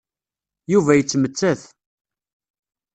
[0.73, 1.61] Yuba yettmettat.